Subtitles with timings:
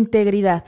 [0.00, 0.64] Integridad.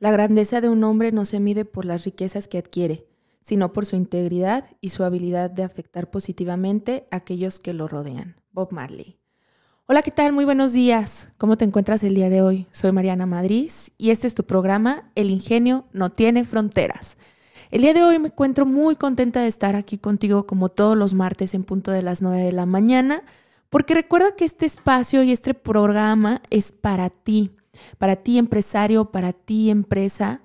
[0.00, 3.06] La grandeza de un hombre no se mide por las riquezas que adquiere,
[3.40, 8.34] sino por su integridad y su habilidad de afectar positivamente a aquellos que lo rodean.
[8.50, 9.16] Bob Marley.
[9.86, 10.32] Hola, ¿qué tal?
[10.32, 11.28] Muy buenos días.
[11.38, 12.66] ¿Cómo te encuentras el día de hoy?
[12.72, 17.16] Soy Mariana Madrid y este es tu programa El ingenio no tiene fronteras.
[17.70, 21.14] El día de hoy me encuentro muy contenta de estar aquí contigo como todos los
[21.14, 23.22] martes en punto de las 9 de la mañana,
[23.70, 27.52] porque recuerda que este espacio y este programa es para ti
[27.98, 30.42] para ti empresario, para ti empresa,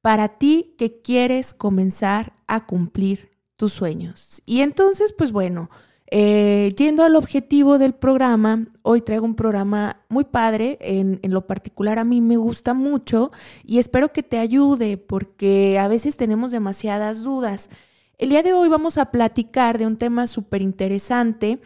[0.00, 4.42] para ti que quieres comenzar a cumplir tus sueños.
[4.46, 5.70] Y entonces, pues bueno,
[6.08, 11.48] eh, yendo al objetivo del programa, hoy traigo un programa muy padre, en, en, lo
[11.48, 13.32] particular a mí me gusta mucho
[13.64, 17.68] y espero que te ayude porque a veces tenemos demasiadas dudas.
[18.18, 21.60] El día de hoy vamos a platicar de un tema súper interesante.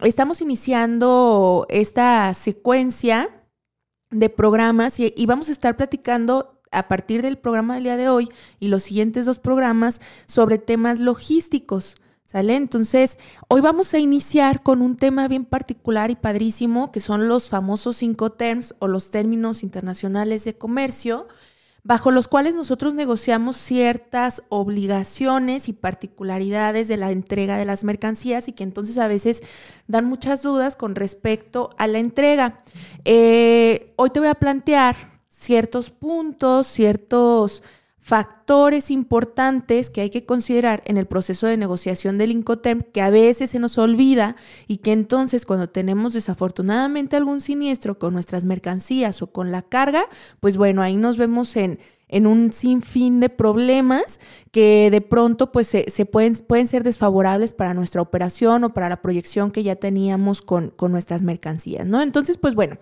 [0.00, 3.30] Estamos iniciando esta secuencia
[4.14, 8.28] de programas y, vamos a estar platicando a partir del programa del día de hoy
[8.58, 11.96] y los siguientes dos programas sobre temas logísticos.
[12.24, 12.56] ¿Sale?
[12.56, 17.48] Entonces, hoy vamos a iniciar con un tema bien particular y padrísimo, que son los
[17.48, 21.28] famosos cinco terms o los términos internacionales de comercio,
[21.84, 28.48] bajo los cuales nosotros negociamos ciertas obligaciones y particularidades de la entrega de las mercancías
[28.48, 29.42] y que entonces a veces
[29.86, 32.62] dan muchas dudas con respecto a la entrega.
[33.04, 34.96] Eh, hoy te voy a plantear
[35.28, 37.62] ciertos puntos, ciertos
[38.04, 43.08] factores importantes que hay que considerar en el proceso de negociación del Incoterm que a
[43.08, 44.36] veces se nos olvida
[44.68, 50.04] y que entonces cuando tenemos desafortunadamente algún siniestro con nuestras mercancías o con la carga,
[50.40, 55.68] pues bueno, ahí nos vemos en, en un sinfín de problemas que de pronto pues
[55.68, 60.42] se, pueden, pueden, ser desfavorables para nuestra operación o para la proyección que ya teníamos
[60.42, 62.02] con, con nuestras mercancías, ¿no?
[62.02, 62.76] Entonces, pues bueno.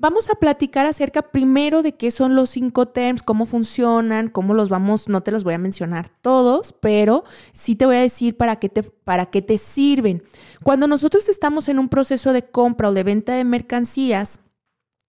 [0.00, 4.70] Vamos a platicar acerca primero de qué son los cinco terms, cómo funcionan, cómo los
[4.70, 8.56] vamos, no te los voy a mencionar todos, pero sí te voy a decir para
[8.56, 10.22] qué te, para qué te sirven.
[10.62, 14.40] Cuando nosotros estamos en un proceso de compra o de venta de mercancías,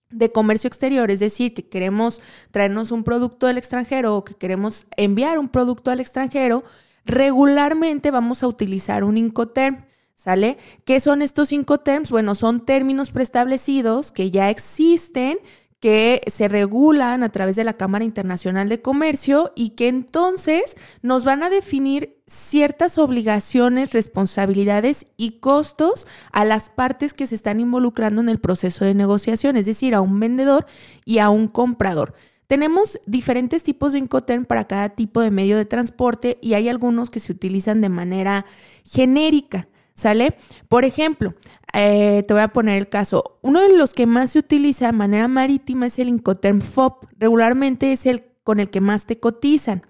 [0.09, 2.19] de comercio exterior, es decir, que queremos
[2.51, 6.65] traernos un producto del extranjero o que queremos enviar un producto al extranjero,
[7.05, 9.85] regularmente vamos a utilizar un Incoterm.
[10.23, 10.59] ¿Sale?
[10.85, 12.11] ¿Qué son estos cinco terms?
[12.11, 15.39] Bueno, son términos preestablecidos que ya existen,
[15.79, 21.25] que se regulan a través de la Cámara Internacional de Comercio y que entonces nos
[21.25, 28.21] van a definir ciertas obligaciones, responsabilidades y costos a las partes que se están involucrando
[28.21, 30.67] en el proceso de negociación, es decir, a un vendedor
[31.03, 32.13] y a un comprador.
[32.45, 37.09] Tenemos diferentes tipos de Incoterm para cada tipo de medio de transporte y hay algunos
[37.09, 38.45] que se utilizan de manera
[38.83, 39.67] genérica.
[40.01, 40.35] ¿Sale?
[40.67, 41.35] Por ejemplo,
[41.73, 43.37] eh, te voy a poner el caso.
[43.43, 47.05] Uno de los que más se utiliza de manera marítima es el Incoterm FOB.
[47.19, 49.83] Regularmente es el con el que más te cotizan.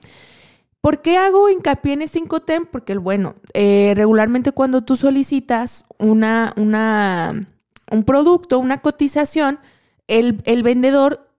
[0.81, 2.66] ¿Por qué hago hincapié en este Incoterm?
[2.66, 7.47] Porque, bueno, eh, regularmente cuando tú solicitas una, una,
[7.89, 9.59] un producto, una cotización,
[10.07, 11.29] el, el vendedor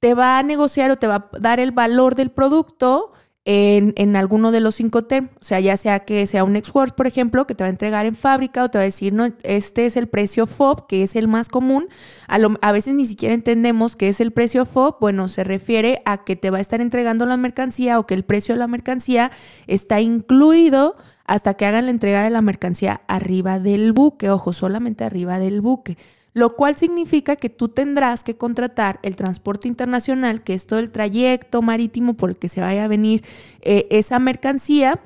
[0.00, 3.12] te va a negociar o te va a dar el valor del producto
[3.44, 6.92] en, en, alguno de los cinco term, o sea, ya sea que sea un Exworks,
[6.92, 9.32] por ejemplo, que te va a entregar en fábrica o te va a decir, no,
[9.42, 11.88] este es el precio FOB, que es el más común.
[12.28, 16.02] A, lo, a veces ni siquiera entendemos qué es el precio FOB, bueno, se refiere
[16.04, 18.68] a que te va a estar entregando la mercancía o que el precio de la
[18.68, 19.32] mercancía
[19.66, 20.94] está incluido
[21.24, 25.60] hasta que hagan la entrega de la mercancía arriba del buque, ojo, solamente arriba del
[25.60, 25.96] buque
[26.34, 30.90] lo cual significa que tú tendrás que contratar el transporte internacional, que es todo el
[30.90, 33.22] trayecto marítimo por el que se vaya a venir
[33.60, 35.00] eh, esa mercancía,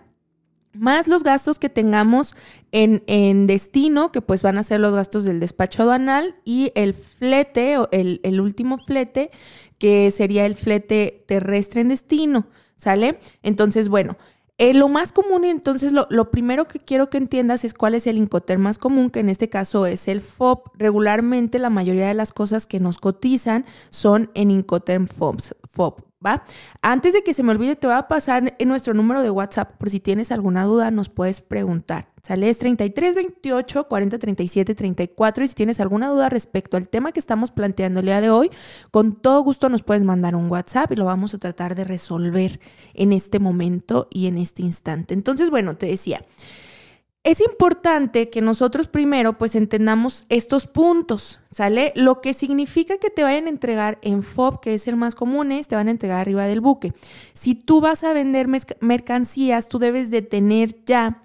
[0.72, 2.36] más los gastos que tengamos
[2.70, 7.78] en, destino, que pues van a ser los gastos del despacho aduanal y el flete,
[7.78, 9.30] o el, el último flete,
[9.78, 13.18] que sería el flete terrestre en destino, ¿sale?
[13.42, 14.18] Entonces, bueno,
[14.58, 18.16] eh, lo más común, entonces, lo, primero que quiero que entiendas es cuál es el
[18.16, 20.62] Incoterm más común, que en este caso es el FOB.
[20.74, 26.05] Regularmente, la mayoría de las cosas que nos cotizan son en Incoterm FOB.
[26.24, 26.44] ¿Va?
[26.80, 29.76] Antes de que se me olvide, te voy a pasar en nuestro número de WhatsApp
[29.76, 32.08] por si tienes alguna duda, nos puedes preguntar.
[32.22, 37.12] Sale es 33 28 40 37 34 y si tienes alguna duda respecto al tema
[37.12, 38.50] que estamos planteando el día de hoy,
[38.90, 42.58] con todo gusto nos puedes mandar un WhatsApp y lo vamos a tratar de resolver
[42.94, 45.14] en este momento y en este instante.
[45.14, 46.24] Entonces, bueno, te decía,
[47.26, 51.92] es importante que nosotros primero pues entendamos estos puntos, ¿sale?
[51.96, 55.50] Lo que significa que te vayan a entregar en FOB, que es el más común,
[55.50, 56.92] es te van a entregar arriba del buque.
[57.32, 58.46] Si tú vas a vender
[58.78, 61.20] mercancías, tú debes de tener ya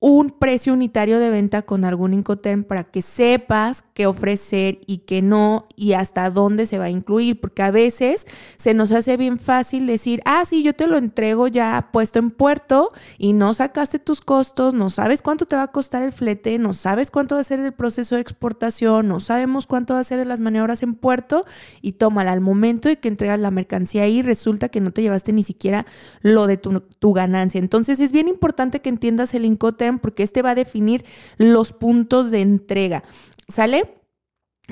[0.00, 5.22] un precio unitario de venta con algún Incoterm para que sepas qué ofrecer y qué
[5.22, 9.38] no y hasta dónde se va a incluir, porque a veces se nos hace bien
[9.38, 13.98] fácil decir, ah, sí, yo te lo entrego ya puesto en puerto y no sacaste
[13.98, 17.40] tus costos, no sabes cuánto te va a costar el flete, no sabes cuánto va
[17.40, 20.84] a ser el proceso de exportación, no sabemos cuánto va a ser de las maniobras
[20.84, 21.44] en puerto
[21.82, 25.32] y tómala al momento de que entregas la mercancía ahí, resulta que no te llevaste
[25.32, 25.86] ni siquiera
[26.22, 27.58] lo de tu, tu ganancia.
[27.58, 31.04] Entonces es bien importante que entiendas el Incoterm porque este va a definir
[31.36, 33.02] los puntos de entrega.
[33.48, 33.94] ¿Sale?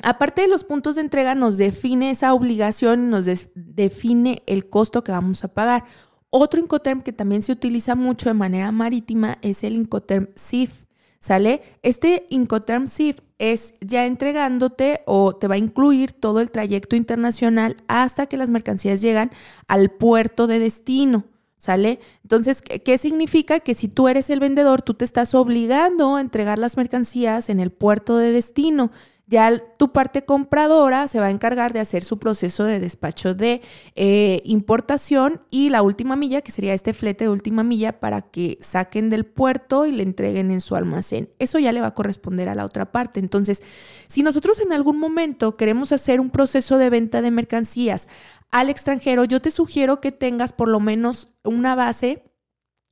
[0.03, 3.25] Aparte de los puntos de entrega, nos define esa obligación, nos
[3.55, 5.85] define el costo que vamos a pagar.
[6.29, 10.85] Otro Incoterm que también se utiliza mucho de manera marítima es el Incoterm SIF.
[11.19, 11.63] ¿Sale?
[11.81, 17.75] Este Incoterm SIF es ya entregándote o te va a incluir todo el trayecto internacional
[17.87, 19.31] hasta que las mercancías llegan
[19.67, 21.25] al puerto de destino.
[21.57, 21.99] ¿Sale?
[22.21, 23.59] Entonces, ¿qué significa?
[23.59, 27.59] Que si tú eres el vendedor, tú te estás obligando a entregar las mercancías en
[27.59, 28.91] el puerto de destino.
[29.29, 33.61] Ya tu parte compradora se va a encargar de hacer su proceso de despacho de
[33.95, 38.57] eh, importación y la última milla, que sería este flete de última milla, para que
[38.61, 41.29] saquen del puerto y le entreguen en su almacén.
[41.39, 43.19] Eso ya le va a corresponder a la otra parte.
[43.19, 43.61] Entonces,
[44.07, 48.07] si nosotros en algún momento queremos hacer un proceso de venta de mercancías
[48.49, 52.23] al extranjero, yo te sugiero que tengas por lo menos una base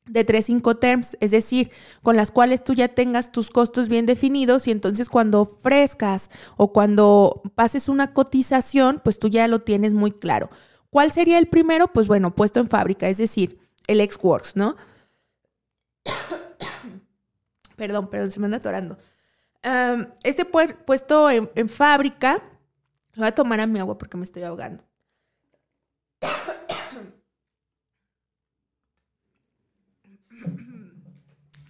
[0.07, 1.72] de tres cinco terms, es decir,
[2.04, 6.72] con las cuales tú ya tengas tus costos bien definidos y entonces cuando ofrezcas o
[6.72, 10.50] cuando pases una cotización, pues tú ya lo tienes muy claro.
[10.90, 11.88] ¿Cuál sería el primero?
[11.88, 14.75] Pues bueno, puesto en fábrica, es decir, el X-Works, ¿no?
[17.75, 18.98] perdón, perdón, se me anda atorando.
[20.24, 22.44] este puesto en, en fábrica,
[23.16, 24.84] voy a tomar a mi agua porque me estoy ahogando.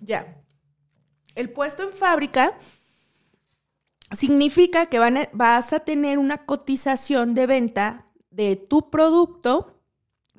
[0.06, 0.42] Ya.
[1.34, 2.57] El puesto en fábrica
[4.16, 5.00] significa que
[5.34, 9.81] vas a tener una cotización de venta de tu producto,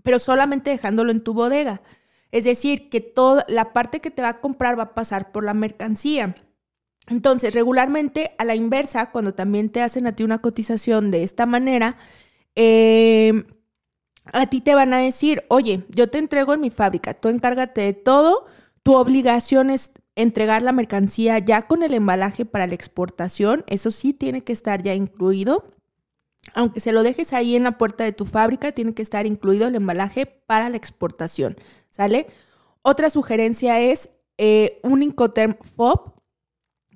[0.02, 1.82] pero solamente dejándolo en tu bodega.
[2.30, 5.44] Es decir, que toda la parte que te va a comprar va a pasar por
[5.44, 6.34] la mercancía.
[7.08, 11.46] Entonces, regularmente a la inversa, cuando también te hacen a ti una cotización de esta
[11.46, 11.96] manera,
[12.54, 13.44] eh,
[14.32, 17.82] a ti te van a decir, oye, yo te entrego en mi fábrica, tú encárgate
[17.82, 18.46] de todo,
[18.86, 24.12] tu obligación es entregar la mercancía ya con el embalaje para la exportación, eso sí
[24.12, 25.64] tiene que estar ya incluido.
[26.54, 29.66] Aunque se lo dejes ahí en la puerta de tu fábrica, tiene que estar incluido
[29.66, 31.56] el embalaje para la exportación,
[31.90, 32.28] ¿sale?
[32.82, 36.12] Otra sugerencia es eh, un Incoterm FOB,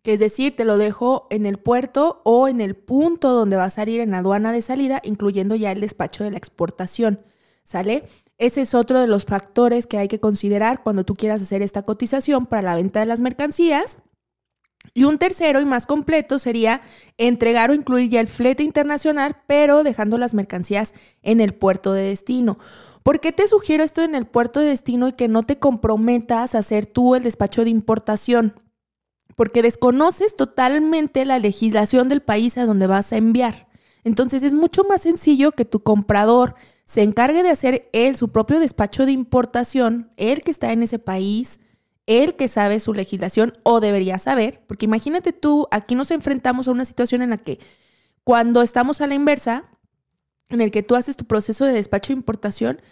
[0.04, 3.64] que es decir, te lo dejo en el puerto o en el punto donde va
[3.64, 7.20] a salir en la aduana de salida, incluyendo ya el despacho de la exportación,
[7.64, 8.04] ¿sale?
[8.40, 11.82] Ese es otro de los factores que hay que considerar cuando tú quieras hacer esta
[11.82, 13.98] cotización para la venta de las mercancías.
[14.94, 16.80] Y un tercero y más completo sería
[17.18, 22.04] entregar o incluir ya el flete internacional, pero dejando las mercancías en el puerto de
[22.04, 22.58] destino.
[23.02, 26.54] ¿Por qué te sugiero esto en el puerto de destino y que no te comprometas
[26.54, 28.54] a hacer tú el despacho de importación?
[29.36, 33.68] Porque desconoces totalmente la legislación del país a donde vas a enviar.
[34.02, 36.54] Entonces es mucho más sencillo que tu comprador
[36.90, 40.98] se encargue de hacer él su propio despacho de importación, él que está en ese
[40.98, 41.60] país,
[42.06, 46.72] él que sabe su legislación o debería saber, porque imagínate tú, aquí nos enfrentamos a
[46.72, 47.60] una situación en la que
[48.24, 49.70] cuando estamos a la inversa,
[50.48, 52.82] en el que tú haces tu proceso de despacho de importación,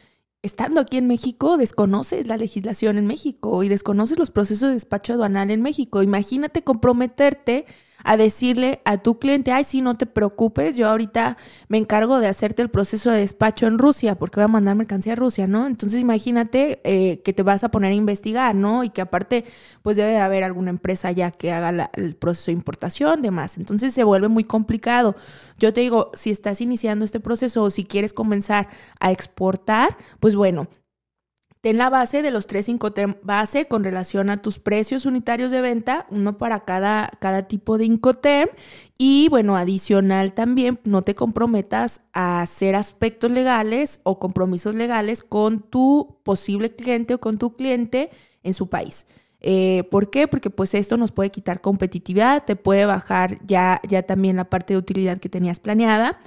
[0.42, 5.14] estando aquí en México, desconoces la legislación en México y desconoces los procesos de despacho
[5.14, 6.04] aduanal en México.
[6.04, 7.66] Imagínate comprometerte
[8.08, 11.36] a decirle a tu cliente, ay, sí, no te preocupes, yo ahorita
[11.68, 15.12] me encargo de hacerte el proceso de despacho en Rusia, porque voy a mandar mercancía
[15.12, 15.66] a Rusia, ¿no?
[15.66, 18.82] Entonces imagínate eh, que te vas a poner a investigar, ¿no?
[18.82, 19.44] Y que aparte,
[19.82, 23.58] pues debe de haber alguna empresa ya que haga el proceso de importación, demás.
[23.58, 25.14] Entonces se vuelve muy complicado.
[25.58, 28.68] Yo te digo, si estás iniciando este proceso o si quieres comenzar
[29.00, 30.68] a exportar, pues bueno,
[31.68, 35.60] Ten la base de los tres Incoterm base con relación a tus precios unitarios de
[35.60, 38.48] venta, uno para cada, cada tipo de Incoterm.
[38.96, 45.60] Y bueno, adicional también, no te comprometas a hacer aspectos legales o compromisos legales con
[45.60, 48.08] tu posible cliente o con tu cliente
[48.42, 49.06] en su país.
[49.40, 50.26] Eh, ¿Por qué?
[50.26, 54.72] Porque pues esto nos puede quitar competitividad, te puede bajar ya, ya también la parte
[54.72, 56.18] de utilidad que tenías planeada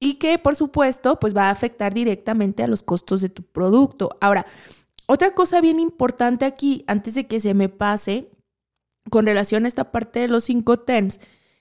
[0.00, 4.16] y que por supuesto pues va a afectar directamente a los costos de tu producto.
[4.20, 4.46] Ahora,
[5.06, 8.30] otra cosa bien importante aquí, antes de que se me pase,
[9.10, 11.20] con relación a esta parte de los cinco terms,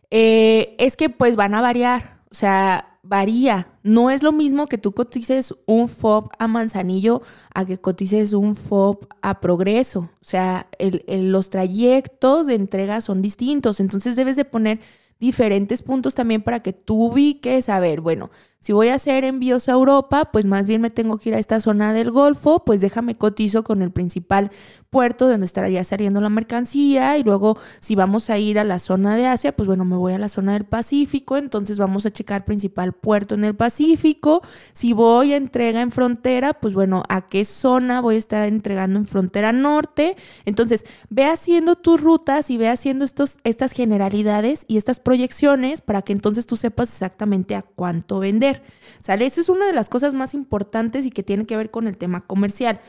[0.10, 3.68] eh, es que pues van a variar, o sea, varía.
[3.84, 7.22] No es lo mismo que tú cotices un FOB a Manzanillo
[7.54, 10.10] a que cotices un FOB a Progreso.
[10.22, 14.80] O sea, los trayectos de entrega son distintos, entonces debes de poner
[15.24, 18.30] diferentes puntos también para que tú ubiques, a ver, bueno,
[18.63, 21.39] si voy a hacer envíos a Europa, pues más bien me tengo que ir a
[21.39, 24.51] esta zona del Golfo, pues déjame cotizo con el principal
[24.89, 29.17] puerto donde estaría saliendo la mercancía y luego si vamos a ir a la zona
[29.17, 32.46] de Asia, pues bueno, me voy a la zona del Pacífico, entonces vamos a checar
[32.46, 34.41] principal puerto en el Pacífico.
[34.72, 38.98] Si voy a entrega en frontera, pues bueno, ¿a qué zona voy a estar entregando
[38.98, 40.15] en frontera norte?
[40.46, 46.01] Entonces, ve haciendo tus rutas y ve haciendo estos, estas generalidades y estas proyecciones para
[46.01, 48.52] que entonces tú sepas exactamente a cuánto vender.
[49.00, 49.25] ¿Sale?
[49.25, 51.98] Eso es una de las cosas más importantes y que tiene que ver con el
[51.98, 52.79] tema comercial.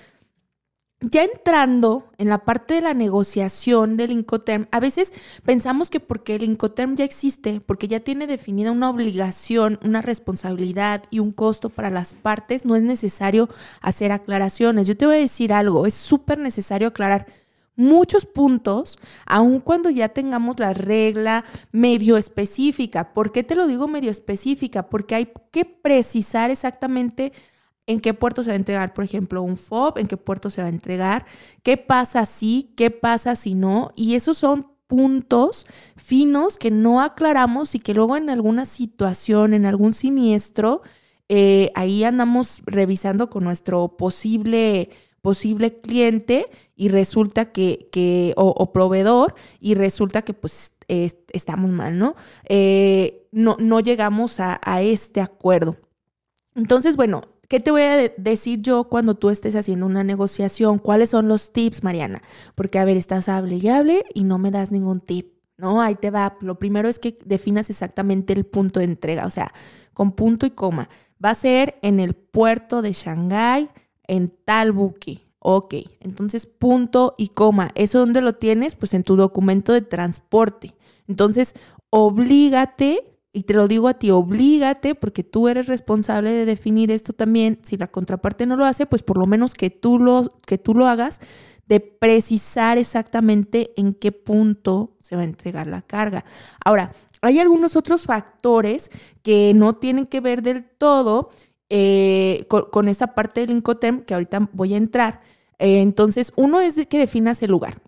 [1.11, 5.13] Ya entrando en la parte de la negociación del Incoterm, a veces
[5.45, 11.03] pensamos que porque el Incoterm ya existe, porque ya tiene definida una obligación, una responsabilidad
[11.11, 13.51] y un costo para las partes, no es necesario
[13.83, 14.87] hacer aclaraciones.
[14.87, 17.27] Yo te voy a decir algo, es súper necesario aclarar
[17.77, 23.13] muchos puntos, aun cuando ya tengamos la regla medio específica.
[23.15, 24.89] ¿Por qué te lo digo medio específica?
[24.89, 27.33] Porque hay que precisar exactamente
[27.87, 30.63] en qué puerto se va a entregar, por ejemplo, un FOB, en qué puerto se
[30.63, 31.27] va a entregar,
[31.63, 35.67] qué pasa si, qué pasa si no, y esos son puntos
[35.97, 40.83] finos que no aclaramos y que luego en alguna situación, en algún siniestro,
[41.29, 44.91] eh, ahí andamos revisando con nuestro posible
[45.25, 52.15] posible cliente y resulta que, que o, proveedor, y resulta que pues estamos mal, ¿no?
[52.47, 53.57] Eh, ¿no?
[53.59, 55.79] No llegamos a, a este acuerdo.
[56.55, 60.79] Entonces, bueno, ¿Qué te voy a decir yo cuando tú estés haciendo una negociación?
[60.79, 62.23] ¿Cuáles son los tips, Mariana?
[62.55, 65.83] Porque, a ver, estás hable y hable y no me das ningún tip, ¿no?
[65.83, 66.39] Ahí te va.
[66.41, 69.53] Lo primero es que definas exactamente el punto de entrega, o sea,
[69.93, 70.89] con punto y coma.
[71.23, 73.69] Va a ser en el puerto de Shanghái,
[74.07, 75.23] en tal buque.
[75.39, 77.71] Ok, entonces punto y coma.
[77.75, 78.77] ¿Eso dónde lo tienes?
[78.77, 80.75] Pues en tu documento de transporte.
[81.07, 81.55] Entonces,
[81.91, 87.13] oblígate, y te lo digo a ti, oblígate, porque tú eres responsable de definir esto
[87.13, 87.59] también.
[87.63, 90.73] Si la contraparte no lo hace, pues por lo menos que tú lo, que tú
[90.73, 91.21] lo hagas,
[91.67, 96.25] de precisar exactamente en qué punto se va a entregar la carga.
[96.65, 96.93] Ahora,
[97.23, 98.91] hay algunos otros factores
[99.23, 101.31] que no tienen que ver del todo
[101.77, 105.23] eh, con, esta parte del Incoterm que ahorita voy a entrar.
[105.59, 107.83] Eh, entonces, uno es que definas el lugar.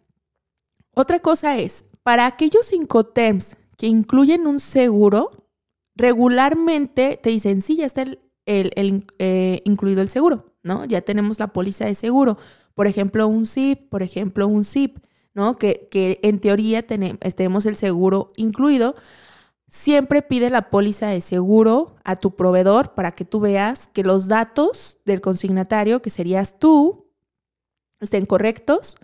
[0.93, 5.31] Otra cosa es, para aquellos Incoterms que incluyen un seguro,
[5.95, 10.85] regularmente te dicen, sí, ya está el, eh, incluido el seguro, ¿no?
[10.85, 12.39] Ya tenemos la póliza de seguro.
[12.75, 14.99] Por ejemplo, un SIP, por ejemplo, un SIP,
[15.33, 15.55] ¿no?
[15.55, 18.97] Que, que en teoría tenemos el seguro incluido.
[19.69, 24.29] Siempre pide la póliza de seguro a tu proveedor para que tú veas que los
[24.29, 27.11] datos del consignatario, que serías tú,
[28.01, 28.97] estén correctos,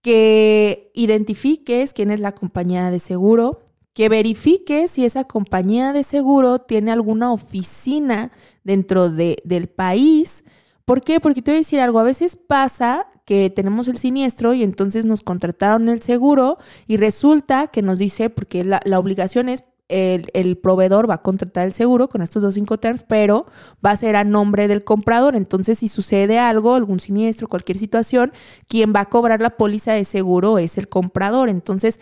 [0.00, 6.60] que identifiques quién es la compañía de seguro, que verifiques si esa compañía de seguro
[6.60, 8.30] tiene alguna oficina
[8.62, 10.44] dentro de, del país.
[10.84, 11.18] ¿Por qué?
[11.18, 15.04] Porque te voy a decir algo, a veces pasa que tenemos el siniestro y entonces
[15.04, 20.58] nos contrataron el seguro y resulta que nos dice, porque la, la obligación es el,
[20.58, 23.46] proveedor va a contratar el seguro con estos dos cinco terms, pero
[23.84, 25.36] va a ser a nombre del comprador.
[25.36, 28.32] Entonces, si sucede algo, algún siniestro, cualquier situación,
[28.68, 31.48] quien va a cobrar la póliza de seguro es el comprador.
[31.48, 32.00] Entonces,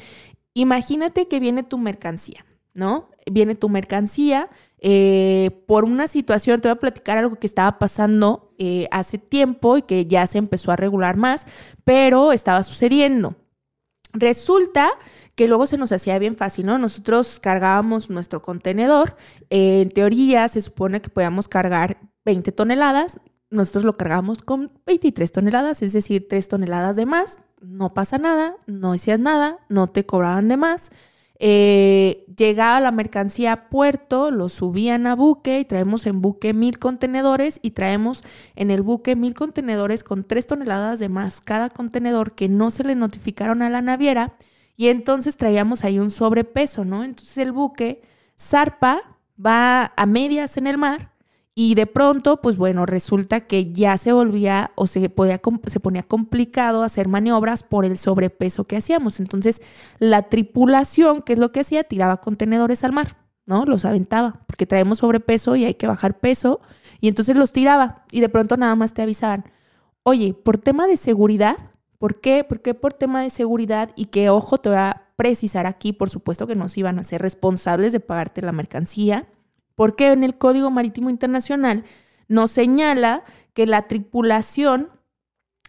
[0.55, 3.11] imagínate que viene tu mercancía, ¿no?
[3.31, 4.51] Viene tu mercancía
[4.87, 9.79] eh, por una situación, te voy a platicar algo que estaba pasando eh, hace tiempo
[9.79, 11.47] y que ya se empezó a regular más,
[11.85, 13.35] pero estaba sucediendo.
[14.13, 14.91] Resulta
[15.35, 16.79] que luego se nos hacía bien fácil, ¿no?
[16.79, 19.17] Nosotros cargábamos nuestro contenedor,
[19.51, 23.19] eh, en teoría se supone que podíamos cargar 20 toneladas,
[23.51, 28.57] nosotros lo cargábamos con 23 toneladas, es decir, 3 toneladas de más, no pasa nada,
[28.67, 30.91] no hacías nada, no te cobraban de más.
[31.41, 36.79] Eh, llegaba la mercancía a puerto, lo subían a buque y traemos en buque mil
[36.79, 38.23] contenedores y traemos
[38.55, 42.85] en el buque mil contenedores con tres toneladas de más cada contenedor que no se
[42.85, 44.37] le notificaron a la naviera
[44.77, 47.05] y entonces traíamos ahí un sobrepeso, ¿no?
[47.05, 48.03] Entonces el buque
[48.39, 49.01] zarpa,
[49.45, 51.13] va a medias en el mar
[51.57, 56.03] y de pronto, pues bueno, resulta que ya se volvía o se, podía, se ponía
[56.03, 59.21] complicado hacer maniobras por el sobrepeso que hacíamos.
[59.21, 59.63] Entonces,
[60.01, 61.85] la tripulación, ¿qué es lo que hacía?
[61.85, 63.67] Tiraba contenedores al mar, ¿no?
[63.67, 66.61] Los aventaba, porque traemos sobrepeso y hay que bajar peso.
[67.01, 69.45] Y entonces los tiraba y de pronto nada más te avisaban,
[70.03, 71.57] oye, por tema de seguridad,
[72.05, 72.45] ¿por qué?
[72.45, 73.89] ¿Por qué por tema de seguridad?
[73.97, 77.23] Y que, ojo, te voy a precisar aquí, por supuesto que nos iban a ser
[77.23, 79.27] responsables de pagarte la mercancía
[79.75, 81.83] porque en el Código Marítimo Internacional
[82.29, 84.91] nos señala que la tripulación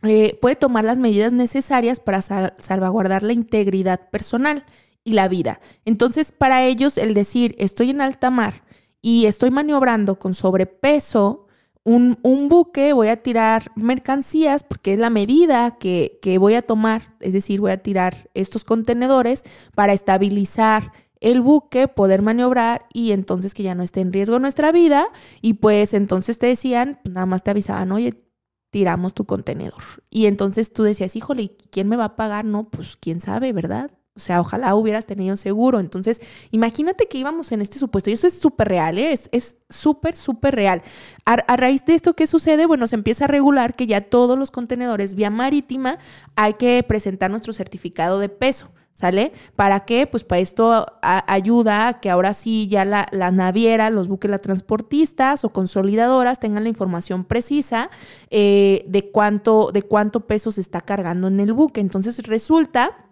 [0.03, 4.65] eh, puede tomar las medidas necesarias para salvaguardar la integridad personal
[5.05, 5.61] y la vida.
[5.85, 8.65] Entonces, para ellos, el decir estoy en alta mar
[9.01, 11.44] y estoy maniobrando con sobrepeso,
[11.85, 17.13] un, buque, voy a tirar mercancías porque es la medida que, que voy a tomar,
[17.19, 19.43] es decir, voy a tirar estos contenedores
[19.75, 24.71] para estabilizar el buque, poder maniobrar y entonces que ya no esté en riesgo nuestra
[24.71, 25.07] vida.
[25.41, 28.25] Y pues entonces te decían, nada más te avisaban, oye,
[28.71, 30.03] tiramos tu contenedor.
[30.09, 32.45] Y entonces tú decías, híjole, ¿quién me va a pagar?
[32.45, 33.91] No, pues quién sabe, ¿verdad?
[34.17, 35.81] O sea, ojalá hubieras tenido seguro.
[35.81, 38.09] Entonces, imagínate que íbamos en este supuesto.
[38.09, 39.19] Y eso es súper real, ¿eh?
[39.31, 40.83] es súper, súper real.
[41.25, 42.65] A, raíz de esto, ¿qué sucede?
[42.65, 45.99] Bueno, se empieza a regular que ya todos los contenedores vía marítima
[46.35, 48.71] hay que presentar nuestro certificado de peso.
[48.93, 49.33] ¿Sale?
[49.57, 50.07] ¿Para qué?
[50.07, 54.39] Pues para esto ayuda a que ahora sí ya la, la, naviera, los buques, las
[54.39, 57.89] transportistas o consolidadoras tengan la información precisa
[58.29, 61.81] eh, de, cuánto, de cuánto peso se está cargando en el buque.
[61.81, 63.04] Entonces resulta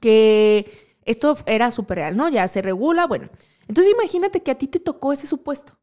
[0.00, 0.70] que
[1.04, 2.28] esto era súper real, ¿no?
[2.28, 3.28] Ya se regula, bueno.
[3.68, 5.78] Entonces imagínate que a ti te tocó ese supuesto,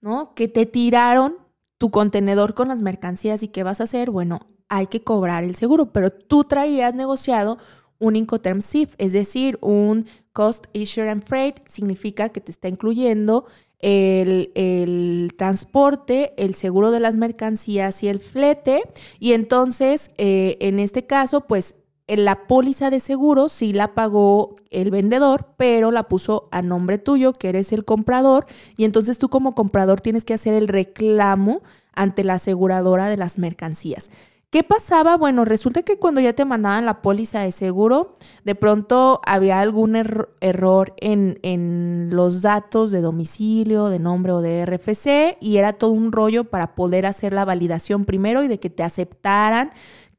[0.00, 0.34] ¿no?
[0.34, 1.36] Que te tiraron
[1.78, 5.56] tu contenedor con las mercancías y qué vas a hacer, bueno, hay que cobrar el
[5.56, 7.58] seguro, pero tú traías negociado
[7.98, 13.46] un Incoterm SIF, es decir, un Cost, Issue and Freight, significa que te está incluyendo
[13.78, 18.82] el, el, transporte, el seguro de las mercancías y el flete.
[19.18, 21.74] Y entonces, eh, en este caso, pues
[22.16, 27.32] la póliza de seguro sí la pagó el vendedor, pero la puso a nombre tuyo,
[27.32, 31.62] que eres el comprador, y entonces tú como comprador tienes que hacer el reclamo
[31.92, 34.10] ante la aseguradora de las mercancías.
[34.50, 35.16] ¿Qué pasaba?
[35.16, 39.94] Bueno, resulta que cuando ya te mandaban la póliza de seguro, de pronto había algún
[39.94, 45.92] error en, en, los datos de domicilio, de nombre o de RFC y era todo
[45.92, 49.70] un rollo para poder hacer la validación primero y de que te aceptaran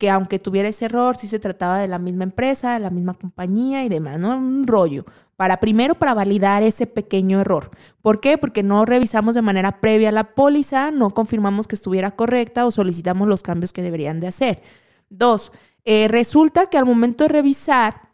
[0.01, 3.83] que aunque tuviera ese error, sí se trataba de la misma empresa, la misma compañía
[3.83, 4.35] y demás, ¿no?
[4.35, 5.05] Un rollo.
[5.35, 7.69] Para primero para validar ese pequeño error.
[8.01, 8.39] ¿Por qué?
[8.39, 13.27] Porque no revisamos de manera previa la póliza, no confirmamos que estuviera correcta o solicitamos
[13.27, 14.63] los cambios que deberían de hacer.
[15.11, 15.51] Dos,
[15.85, 18.09] eh, resulta que al momento de revisar,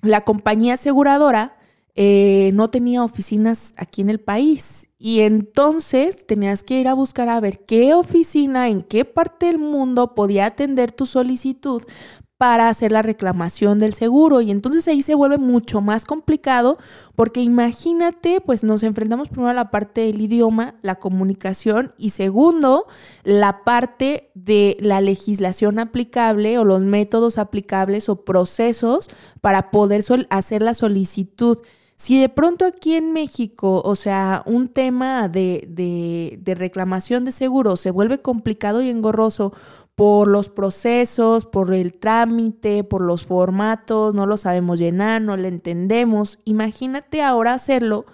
[0.00, 1.58] la compañía aseguradora
[1.94, 4.88] eh, no tenía oficinas aquí en el país.
[4.98, 9.58] Y entonces tenías que ir a buscar a ver qué oficina, en qué parte del
[9.58, 11.82] mundo podía atender tu solicitud
[12.40, 14.40] para hacer la reclamación del seguro.
[14.40, 16.78] Y entonces ahí se vuelve mucho más complicado
[17.14, 22.86] porque imagínate, pues nos enfrentamos primero a la parte del idioma, la comunicación y segundo,
[23.24, 29.10] la parte de la legislación aplicable o los métodos aplicables o procesos
[29.42, 31.58] para poder hacer la solicitud.
[32.00, 37.76] Si de pronto aquí en México, o sea, un tema de, de, reclamación de seguro
[37.76, 39.52] se vuelve complicado y engorroso
[39.96, 45.46] por los procesos, por el trámite, por los formatos, no lo sabemos llenar, no lo
[45.46, 46.38] entendemos.
[46.46, 48.06] Imagínate ahora hacerlo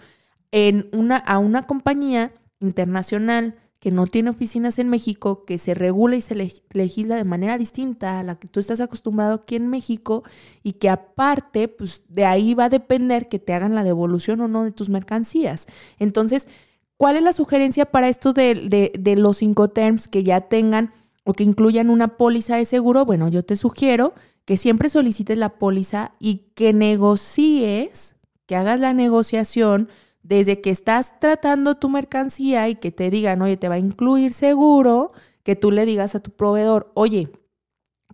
[0.51, 3.55] en una, a una compañía internacional
[3.87, 6.35] que no tiene oficinas en México, que se regula y se
[6.73, 10.25] legisla de manera distinta a la que tú estás acostumbrado aquí en México
[10.65, 14.49] y que aparte, pues de ahí va a depender que te hagan la devolución o
[14.49, 15.67] no de tus mercancías.
[16.01, 16.49] Entonces,
[16.97, 21.33] ¿cuál es la sugerencia para esto de, de, los cinco terms que ya tengan o
[21.35, 23.05] que incluyan una póliza de seguro?
[23.05, 24.15] Bueno, yo te sugiero
[24.47, 29.89] que siempre solicites la póliza y que negocies, que hagas la negociación
[30.29, 34.33] desde que estás tratando tu mercancía y que te digan, oye, te va a incluir
[34.33, 35.13] seguro,
[35.45, 37.31] que tú le digas a tu proveedor, oye,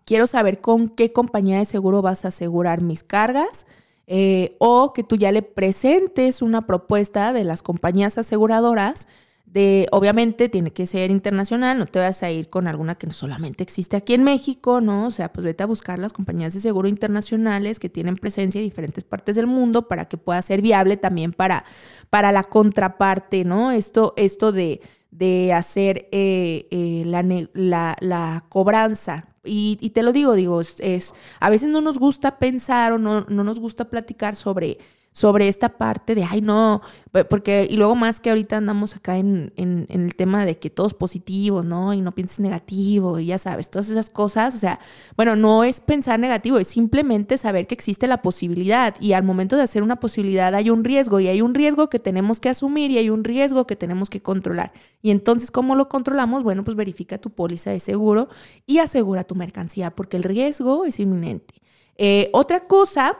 [0.05, 3.67] quiero saber con qué compañía de seguro vas a asegurar mis cargas.
[4.09, 9.07] Eh, o que tú ya le presentes una propuesta de las compañías aseguradoras
[9.53, 13.63] de, obviamente tiene que ser internacional, no te vas a ir con alguna que solamente
[13.63, 15.07] existe aquí en México, ¿no?
[15.07, 18.65] O sea, pues vete a buscar las compañías de seguro internacionales que tienen presencia en
[18.65, 21.67] diferentes partes del mundo para que pueda ser viable también para,
[22.09, 23.73] para la contraparte, ¿no?
[23.73, 29.29] Esto, esto de, de hacer eh, eh, la, la, cobranza.
[29.45, 33.27] Y, y, te lo digo, digo, es, a veces no nos gusta pensar o no,
[33.29, 34.79] no nos gusta platicar sobre
[35.13, 36.81] sobre esta parte de, ay, no,
[37.29, 40.95] porque, y luego más que ahorita andamos acá en, en, el tema de que todos
[40.95, 41.93] positivos, ¿no?
[41.93, 44.81] Y no pienses negativo, y ya sabes, todas esas cosas, o sea,
[45.17, 49.57] bueno, no es pensar negativo, es simplemente saber que existe la posibilidad y al momento
[49.57, 52.91] de hacer una posibilidad hay un riesgo y hay un riesgo que tenemos que asumir
[52.91, 54.73] y hay un riesgo que tenemos que controlar.
[55.03, 56.43] Y entonces, ¿cómo lo controlamos?
[56.43, 58.29] Bueno, pues verifica tu póliza de seguro
[58.67, 61.55] y asegura tu mercancía, porque el riesgo es inminente.
[61.97, 63.19] Eh, otra cosa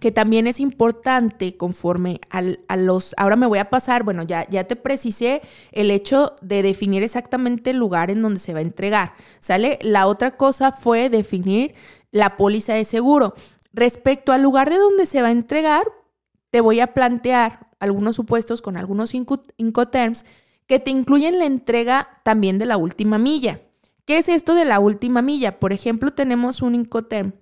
[0.00, 4.64] que también es importante conforme a los, ahora me voy a pasar, bueno, ya, ya
[4.64, 9.14] te precisé el hecho de definir exactamente el lugar en donde se va a entregar,
[9.40, 9.78] ¿sale?
[9.82, 11.74] La otra cosa fue definir
[12.10, 13.34] la póliza de seguro.
[13.72, 15.84] Respecto al lugar de donde se va a entregar,
[16.50, 20.24] te voy a plantear algunos supuestos con algunos Incoterms
[20.66, 23.60] que te incluyen la entrega también de la última milla.
[24.04, 25.58] ¿Qué es esto de la última milla?
[25.58, 27.32] Por ejemplo, tenemos un Incoterm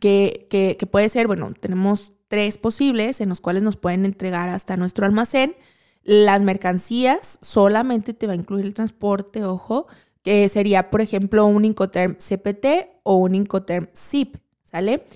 [0.00, 5.06] que, puede ser, bueno, tenemos tres posibles en los cuales nos pueden entregar hasta nuestro
[5.06, 5.56] almacén.
[6.02, 9.86] Las mercancías solamente te va a incluir el transporte, ojo,
[10.22, 12.66] que sería, por ejemplo, un Incoterm CPT
[13.02, 15.06] o un Incoterm ZIP, ¿sale?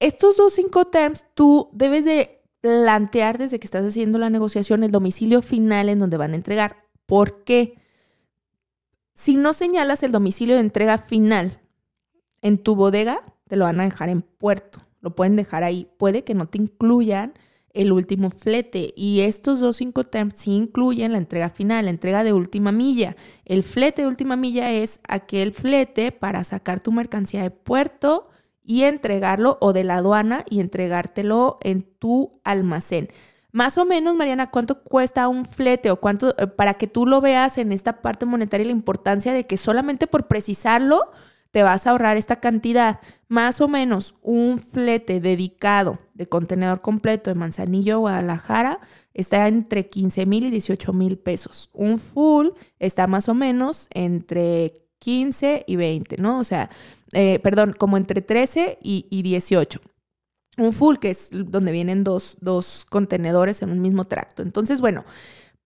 [0.00, 5.42] Estos dos Incoterms tú debes de plantear desde que estás haciendo la negociación el domicilio
[5.42, 6.84] final en donde van a entregar.
[7.06, 7.78] ¿Por qué?
[9.14, 11.60] Si no señalas el domicilio de entrega final
[12.42, 14.80] en tu bodega, te lo van a dejar en puerto.
[15.00, 15.88] Lo pueden dejar ahí.
[15.96, 17.32] Puede que no te incluyan
[17.72, 18.92] el último flete.
[18.96, 23.16] Y estos dos Incoterms sí incluyen la entrega final, la entrega de última milla.
[23.44, 28.28] El flete de última milla es aquel flete para sacar tu mercancía de puerto
[28.64, 33.08] y entregarlo o de la aduana y entregártelo en tu almacén.
[33.50, 37.20] Más o menos, Mariana, ¿cuánto cuesta un flete o cuánto eh, para que tú lo
[37.22, 41.10] veas en esta parte monetaria la importancia de que solamente por precisarlo
[41.50, 43.00] te vas a ahorrar esta cantidad?
[43.28, 48.80] Más o menos un flete dedicado de contenedor completo de Manzanillo, Guadalajara,
[49.14, 51.70] está entre 15 mil y 18 mil pesos.
[51.72, 56.38] Un full está más o menos entre 15 y 20, ¿no?
[56.38, 56.70] O sea,
[57.12, 59.80] eh, perdón, como entre 13 y, 18
[60.58, 64.42] un full, que es donde vienen dos, dos, contenedores en un mismo tracto.
[64.42, 65.04] Entonces, bueno,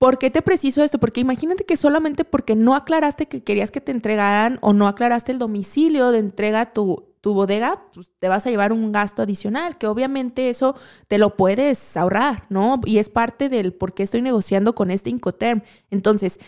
[0.02, 0.98] ¿por qué te preciso esto?
[0.98, 5.30] Porque imagínate que solamente porque no aclaraste que querías que te entregaran o no aclaraste
[5.30, 9.22] el domicilio de entrega a tu, tu bodega, pues te vas a llevar un gasto
[9.22, 10.74] adicional, que obviamente eso
[11.06, 12.80] te lo puedes ahorrar, ¿no?
[12.84, 15.62] Y es parte del por qué estoy negociando con este Incoterm.
[15.92, 16.40] Entonces,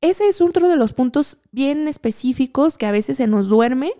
[0.00, 3.92] ese es otro de los puntos bien específicos que a veces se nos duerme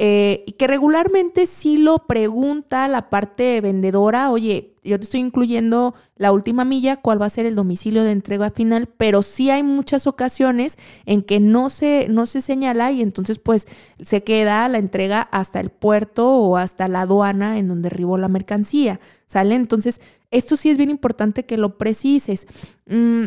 [0.00, 5.94] eh, y que regularmente sí lo pregunta la parte vendedora, oye, yo te estoy incluyendo
[6.16, 9.64] la última milla, cuál va a ser el domicilio de entrega final, pero sí hay
[9.64, 13.66] muchas ocasiones en que no se, no se señala y entonces pues
[14.00, 18.28] se queda la entrega hasta el puerto o hasta la aduana en donde arribó la
[18.28, 19.56] mercancía, ¿sale?
[19.56, 22.46] Entonces, esto sí es bien importante que lo precises.
[22.86, 23.26] Mm,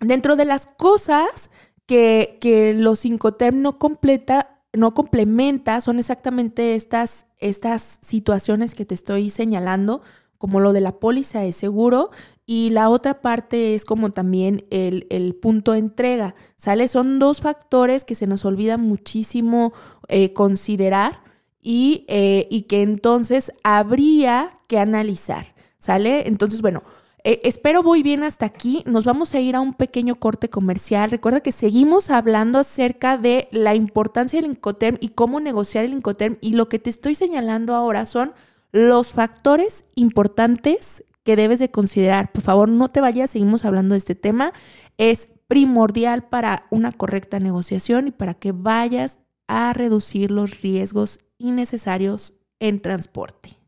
[0.00, 1.50] Dentro de las cosas
[1.86, 8.94] que, que los Incoterm no completa, no complementa, son exactamente estas, estas situaciones que te
[8.94, 10.02] estoy señalando,
[10.38, 12.10] como lo de la póliza de seguro,
[12.46, 16.88] y la otra parte es como también el, el, punto de entrega, ¿sale?
[16.88, 19.72] Son dos factores que se nos olvida muchísimo
[20.08, 21.22] eh, considerar
[21.62, 26.28] y, eh, y que entonces habría que analizar, ¿sale?
[26.28, 26.82] Entonces, bueno,
[27.24, 28.82] eh, espero voy bien hasta aquí.
[28.86, 31.10] Nos vamos a ir a un pequeño corte comercial.
[31.10, 36.36] Recuerda que seguimos hablando acerca de la importancia del Incoterm y cómo negociar el Incoterm.
[36.42, 38.34] Y lo que te estoy señalando ahora son
[38.72, 42.30] los factores importantes que debes de considerar.
[42.30, 44.52] Por favor, no te vayas, seguimos hablando de este tema.
[44.98, 52.34] Es primordial para una correcta negociación y para que vayas a reducir los riesgos innecesarios
[52.60, 53.63] en transporte.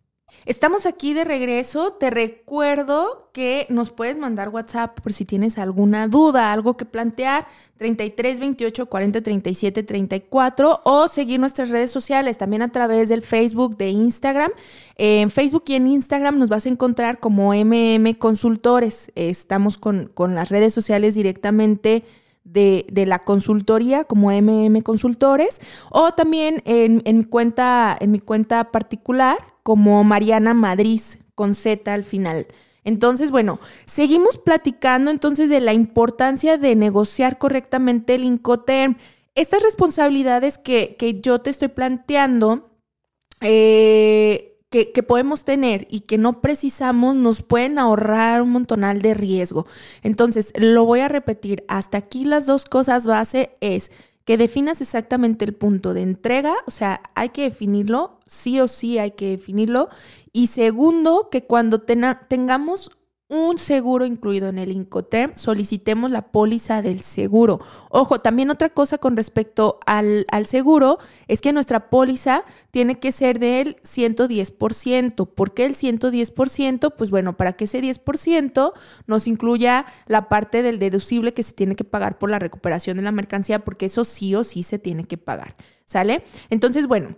[0.46, 1.94] Estamos aquí de regreso.
[1.94, 7.48] Te recuerdo que nos puedes mandar WhatsApp por si tienes alguna duda, algo que plantear,
[7.78, 13.76] 33 28 40 37 34 o seguir nuestras redes sociales también a través del Facebook,
[13.76, 14.52] de Instagram.
[14.94, 19.10] En Facebook y en Instagram nos vas a encontrar como MM Consultores.
[19.16, 22.04] Estamos con, las redes sociales directamente.
[22.46, 29.36] De, la consultoría como MM Consultores o también en, en, cuenta, en mi cuenta particular
[29.62, 31.02] como Mariana Madrid
[31.34, 32.46] con Z al final.
[32.86, 38.96] Entonces, bueno, seguimos platicando entonces de la importancia de negociar correctamente el Incoterm.
[39.34, 42.70] Estas responsabilidades que, que yo te estoy planteando,
[43.40, 49.14] eh, que, que, podemos tener y que no precisamos, nos pueden ahorrar un montonal de
[49.14, 49.66] riesgo.
[50.02, 53.90] Entonces, lo voy a repetir, hasta aquí las dos cosas base es
[54.26, 58.98] que definas exactamente el punto de entrega, o sea, hay que definirlo, sí o sí
[58.98, 59.88] hay que definirlo.
[60.32, 62.90] Y segundo, que cuando tengamos
[63.28, 67.60] un seguro incluido en el Incoterm, solicitemos la póliza del seguro.
[67.90, 73.10] Ojo, también otra cosa con respecto al, al, seguro es que nuestra póliza tiene que
[73.10, 75.28] ser del 110%.
[75.28, 76.94] ¿Por qué el 110%?
[76.96, 78.72] Pues bueno, para que ese 10%
[79.06, 83.02] nos incluya la parte del deducible que se tiene que pagar por la recuperación de
[83.02, 85.56] la mercancía, porque eso sí o sí se tiene que pagar.
[85.84, 86.22] ¿Sale?
[86.48, 87.16] Entonces, bueno.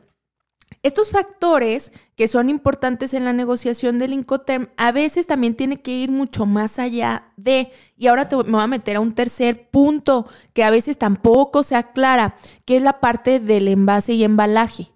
[0.82, 5.90] Estos factores que son importantes en la negociación del Incoterm a veces también tiene que
[5.90, 9.68] ir mucho más allá de, y ahora te, me voy a meter a un tercer
[9.70, 14.92] punto que a veces tampoco se aclara, que es la parte del envase y embalaje.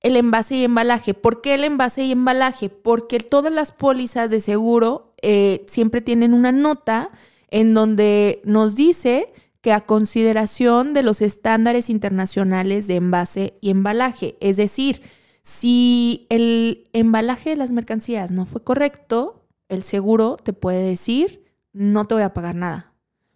[0.00, 1.12] el envase y embalaje.
[1.14, 2.68] ¿Por qué el envase y embalaje?
[2.68, 7.10] Porque todas las pólizas de seguro eh, siempre tienen una nota
[7.50, 14.36] en donde nos dice que a consideración de los estándares internacionales de envase y embalaje,
[14.40, 15.02] es decir,
[15.42, 22.04] si el embalaje de las mercancías no fue correcto, el seguro te puede decir, no
[22.04, 22.94] te voy a pagar nada,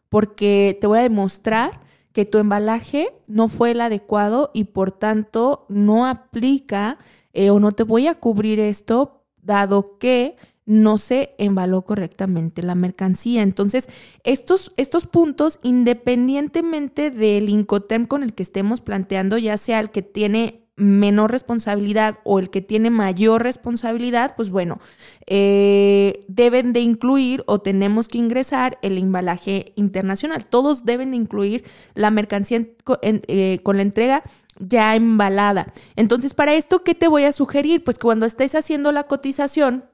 [0.08, 1.80] porque te voy a demostrar
[2.12, 6.98] que tu embalaje no fue el adecuado y por tanto no aplica
[7.32, 12.74] eh, o no te voy a cubrir esto, dado que no se embaló correctamente la
[12.74, 13.42] mercancía.
[13.42, 13.88] Entonces,
[14.22, 20.02] estos, estos puntos, independientemente del Incoterm con el que estemos planteando, ya sea el que
[20.02, 24.80] tiene menor responsabilidad o el que tiene mayor responsabilidad, pues bueno,
[25.26, 30.46] eh, deben de incluir o tenemos que ingresar el embalaje internacional.
[30.46, 32.66] Todos deben de incluir la mercancía
[33.02, 34.24] eh, con la entrega
[34.58, 35.72] ya embalada.
[35.96, 37.84] Entonces, para esto, ¿qué te voy a sugerir?
[37.84, 39.84] Pues cuando estés haciendo la cotización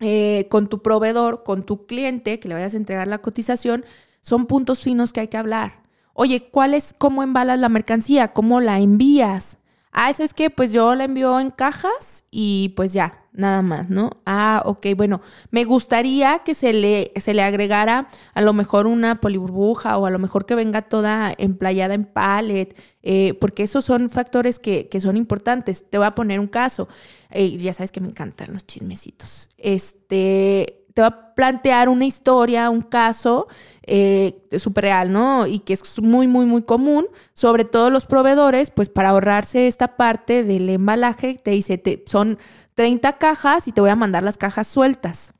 [0.00, 3.84] eh, con tu proveedor, con tu cliente, que le vayas a entregar la cotización,
[4.20, 5.82] son puntos finos que hay que hablar.
[6.12, 8.32] Oye, ¿cuál es cómo embalas la mercancía?
[8.32, 9.58] ¿Cómo la envías?
[9.98, 10.50] Ah, ¿sabes qué?
[10.50, 14.10] Pues yo la envío en cajas y pues ya, nada más, ¿no?
[14.26, 19.22] Ah, ok, bueno, me gustaría que se le, se le agregara a lo mejor una
[19.22, 24.10] poliburbuja o a lo mejor que venga toda emplayada en pallet, eh, porque esos son
[24.10, 25.88] factores que, que, son importantes.
[25.88, 26.88] Te voy a poner un caso.
[27.30, 29.48] Eh, ya sabes que me encantan los chismecitos.
[29.56, 33.48] Este, te va a plantear una historia, un caso
[33.82, 35.46] eh, súper real, ¿no?
[35.46, 39.98] Y que es muy, muy, muy común, sobre todo los proveedores, pues para ahorrarse esta
[39.98, 42.38] parte del embalaje, te dice, te, son
[42.76, 45.34] 30 cajas y te voy a mandar las cajas sueltas.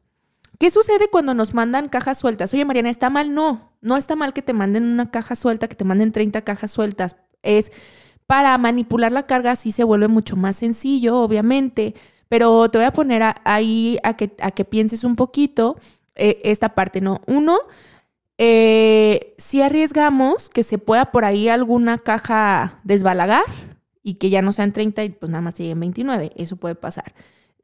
[0.58, 2.52] ¿Qué sucede cuando nos mandan cajas sueltas?
[2.52, 3.32] Oye, Mariana, ¿está mal?
[3.32, 6.70] No, no está mal que te manden una caja suelta, que te manden 30 cajas
[6.70, 7.16] sueltas.
[7.42, 7.72] Es
[8.26, 11.94] para manipular la carga, así se vuelve mucho más sencillo, obviamente
[12.28, 15.76] pero te voy a poner ahí a que, a que pienses un poquito
[16.14, 17.20] eh, esta parte, ¿no?
[17.26, 17.58] Uno,
[18.38, 23.44] eh, si arriesgamos que se pueda por ahí alguna caja desbalagar
[24.02, 27.14] y que ya no sean 30 y pues nada más lleguen 29, eso puede pasar.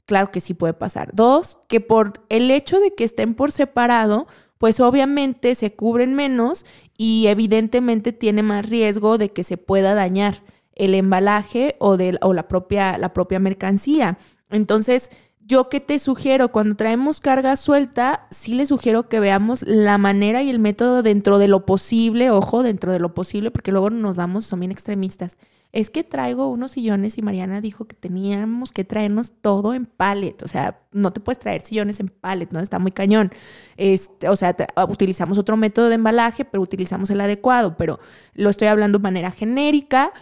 [0.07, 1.11] Claro que sí puede pasar.
[1.15, 4.27] Dos, que por el hecho de que estén por separado,
[4.59, 10.43] pues obviamente se cubren menos y evidentemente tiene más riesgo de que se pueda dañar
[10.75, 14.19] el embalaje o, de, o la, propia, la propia mercancía.
[14.53, 15.11] Entonces,
[15.45, 20.43] yo que te sugiero, cuando traemos carga suelta, sí le sugiero que veamos la manera
[20.43, 24.17] y el método dentro de lo posible, ojo, dentro de lo posible, porque luego nos
[24.17, 25.39] vamos, son bien extremistas.
[25.73, 30.43] Es que traigo unos sillones y Mariana dijo que teníamos que traernos todo en pallet.
[30.43, 32.61] O sea, no te puedes traer sillones en pallet, ¿no?
[32.61, 33.33] Está muy cañón.
[33.79, 34.55] Este, o sea,
[34.89, 37.79] utilizamos otro método de embalaje, pero utilizamos el adecuado.
[37.79, 38.01] Pero
[38.35, 40.13] lo estoy hablando de manera genérica.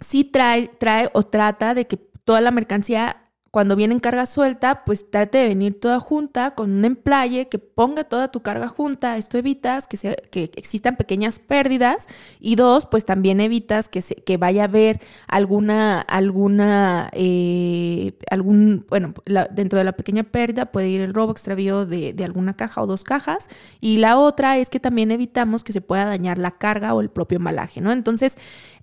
[0.00, 4.84] Sí trae, trae o trata de que toda la mercancía cuando viene en carga suelta,
[4.84, 9.16] pues trate de venir toda junta con un emplaye que ponga toda tu carga junta.
[9.16, 12.06] Esto evitas que, se, que existan pequeñas pérdidas.
[12.40, 18.84] Y dos, pues también evitas que, se, que vaya a haber alguna, alguna, eh, algún,
[18.90, 19.14] bueno,
[19.50, 22.86] dentro de la pequeña pérdida puede ir el robo extravío de, de alguna caja o
[22.86, 23.46] dos cajas.
[23.80, 27.08] Y la otra es que también evitamos que se pueda dañar la carga o el
[27.08, 27.92] propio embalaje, ¿no?
[27.92, 28.36] Entonces,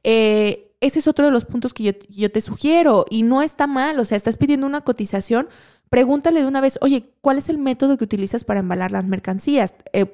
[0.04, 4.00] eh, ese es otro de los puntos que yo, te sugiero y no está mal,
[4.00, 5.48] o sea, estás pidiendo una cotización,
[5.90, 9.74] pregúntale de una vez, oye, ¿cuál es el método que utilizas para embalar las mercancías?
[9.94, 10.06] Eh,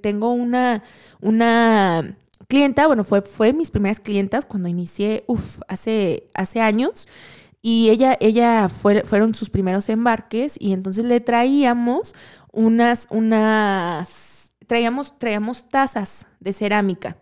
[0.00, 0.84] tengo una,
[1.20, 2.16] una
[2.46, 7.08] clienta, bueno, fue, fue mis primeras clientas cuando inicié, uff, hace, hace años.
[7.62, 12.14] Y ella, ella fue, fueron sus primeros embarques y entonces le traíamos
[12.52, 17.16] unas, unas, traíamos, traíamos tazas de cerámica.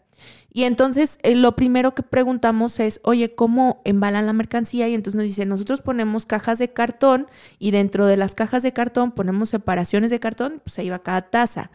[0.58, 4.88] Y entonces eh, lo primero que preguntamos es, oye, ¿cómo embalan la mercancía?
[4.88, 7.28] Y entonces nos dice, nosotros ponemos cajas de cartón
[7.60, 11.30] y dentro de las cajas de cartón ponemos separaciones de cartón, pues ahí va cada
[11.30, 11.70] taza.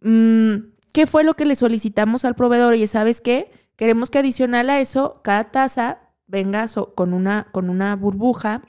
[0.00, 0.58] Mm,
[0.92, 2.76] ¿Qué fue lo que le solicitamos al proveedor?
[2.76, 7.96] Y sabes qué, queremos que adicional a eso, cada taza venga con, una, con una
[7.96, 8.62] burbuja,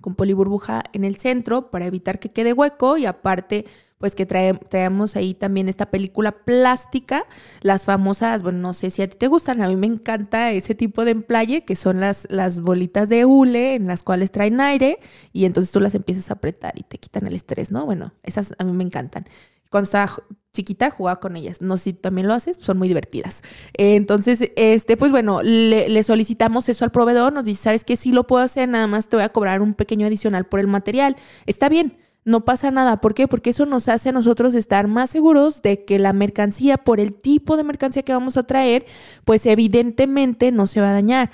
[0.00, 3.66] con poliburbuja en el centro para evitar que quede hueco y aparte
[3.98, 7.24] pues que traemos ahí también esta película plástica,
[7.62, 10.74] las famosas, bueno, no sé si a ti te gustan, a mí me encanta ese
[10.74, 14.98] tipo de emplaye, que son las, las bolitas de hule en las cuales traen aire
[15.32, 17.86] y entonces tú las empiezas a apretar y te quitan el estrés, ¿no?
[17.86, 19.26] Bueno, esas a mí me encantan.
[19.70, 20.12] Cuando estaba
[20.56, 21.60] chiquita jugaba con ellas.
[21.60, 23.42] No sé si también lo haces, son muy divertidas.
[23.74, 27.96] entonces, este, pues bueno, le, solicitamos eso al proveedor, nos dice, ¿sabes qué?
[27.96, 30.66] Sí lo puedo hacer, nada más te voy a cobrar un pequeño adicional por el
[30.66, 31.16] material.
[31.44, 32.96] Está bien no pasa nada.
[33.00, 33.28] ¿Por qué?
[33.28, 37.14] Porque eso nos hace a nosotros estar más seguros de que la mercancía, por el
[37.14, 38.84] tipo de mercancía que vamos a traer,
[39.24, 41.30] pues evidentemente no se va a dañar.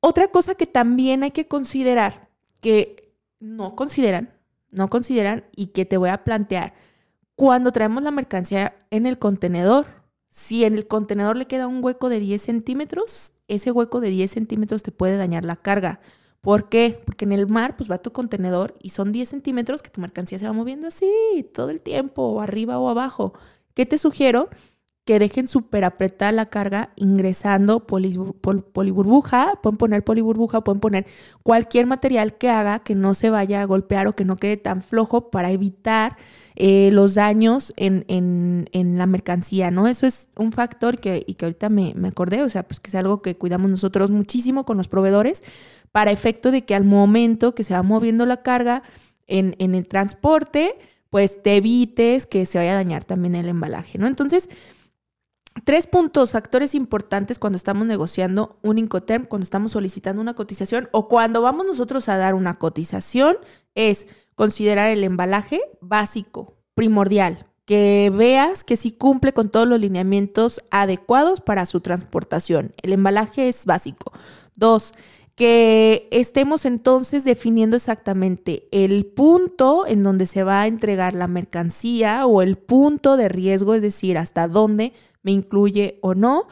[0.00, 2.28] Otra cosa que también hay que considerar,
[2.60, 4.34] que no consideran,
[4.70, 6.74] no consideran y que te voy a plantear,
[7.34, 9.86] cuando traemos la mercancía en el contenedor,
[10.28, 14.30] si en el contenedor le queda un hueco de 10 centímetros, ese hueco de 10
[14.30, 15.98] centímetros te puede dañar la carga.
[16.40, 17.00] ¿Por qué?
[17.04, 20.38] Porque en el mar pues va tu contenedor y son 10 centímetros que tu mercancía
[20.38, 21.06] se va moviendo así
[21.54, 23.32] todo el tiempo, arriba o abajo.
[23.74, 24.48] ¿Qué te sugiero?
[25.06, 31.06] Que dejen súper apretada la carga ingresando poliburbuja, pueden poner poliburbuja, pueden poner
[31.44, 34.82] cualquier material que haga que no se vaya a golpear o que no quede tan
[34.82, 36.16] flojo para evitar
[36.56, 39.86] eh, los daños en, la mercancía, ¿no?
[39.86, 42.88] Eso es un factor que, y que ahorita me, me acordé, o sea, pues que
[42.88, 45.44] es algo que cuidamos nosotros muchísimo con los proveedores
[45.92, 48.82] para efecto de que al momento que se va moviendo la carga
[49.28, 50.74] en, en el transporte,
[51.10, 54.08] pues te evites que se vaya a dañar también el embalaje, ¿no?
[54.08, 54.48] Entonces,
[55.64, 61.08] Tres puntos, factores importantes cuando estamos negociando un Incoterm, cuando estamos solicitando una cotización o
[61.08, 63.36] cuando vamos nosotros a dar una cotización
[63.74, 70.60] es considerar el embalaje básico, primordial, que veas que sí cumple con todos los lineamientos
[70.70, 72.72] adecuados para su transportación.
[72.82, 74.12] El embalaje es básico.
[74.54, 74.92] Dos,
[75.36, 82.24] que estemos entonces definiendo exactamente el punto en donde se va a entregar la mercancía
[82.26, 84.94] o el punto de riesgo, es decir, hasta dónde
[85.26, 86.46] me incluye o no.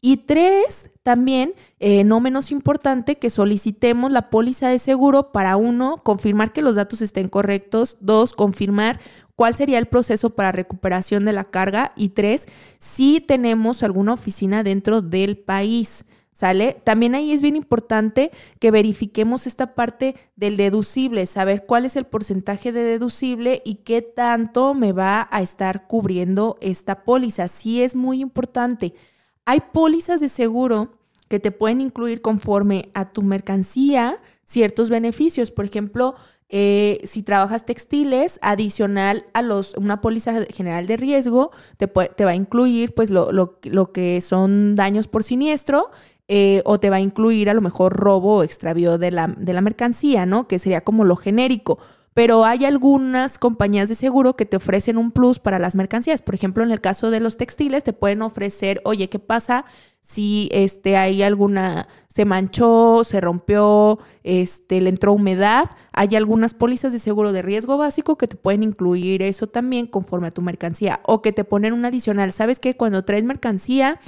[0.00, 5.98] Y tres, también, eh, no menos importante, que solicitemos la póliza de seguro para uno,
[6.02, 8.98] confirmar que los datos estén correctos, dos, confirmar
[9.36, 12.46] cuál sería el proceso para recuperación de la carga y tres,
[12.78, 16.06] si tenemos alguna oficina dentro del país.
[16.40, 16.80] ¿Sale?
[16.84, 22.06] También ahí es bien importante que verifiquemos esta parte del deducible, saber cuál es el
[22.06, 27.46] porcentaje de deducible y qué tanto me va a estar cubriendo esta póliza.
[27.48, 28.94] Sí es muy importante.
[29.44, 30.94] Hay pólizas de seguro
[31.28, 35.50] que te pueden incluir conforme a tu mercancía ciertos beneficios.
[35.50, 36.14] Por ejemplo,
[36.48, 42.30] eh, si trabajas textiles, adicional a los, una póliza general de riesgo, te, te va
[42.30, 45.90] a incluir pues lo, lo, lo, que son daños por siniestro
[46.32, 49.52] eh, o te va a incluir a lo mejor robo o extravío de la, de
[49.52, 50.46] la mercancía, ¿no?
[50.46, 51.80] Que sería como lo genérico.
[52.14, 56.22] Pero hay algunas compañías de seguro que te ofrecen un plus para las mercancías.
[56.22, 59.64] Por ejemplo, en el caso de los textiles, te pueden ofrecer, oye, ¿qué pasa
[60.02, 65.68] si este, hay alguna, se manchó, se rompió, este, le entró humedad?
[65.92, 70.28] Hay algunas pólizas de seguro de riesgo básico que te pueden incluir eso también conforme
[70.28, 71.00] a tu mercancía.
[71.02, 72.32] O que te ponen un adicional.
[72.32, 72.76] ¿Sabes qué?
[72.76, 73.98] Cuando traes mercancía,